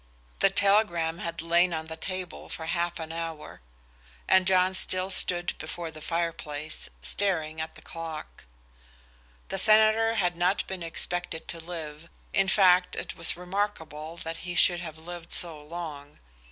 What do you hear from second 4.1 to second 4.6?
and